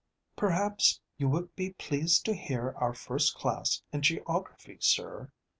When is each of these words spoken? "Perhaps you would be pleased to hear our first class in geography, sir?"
"Perhaps 0.35 0.99
you 1.19 1.29
would 1.29 1.55
be 1.55 1.73
pleased 1.73 2.25
to 2.25 2.33
hear 2.33 2.73
our 2.77 2.95
first 2.95 3.35
class 3.35 3.83
in 3.93 4.01
geography, 4.01 4.77
sir?" 4.79 5.29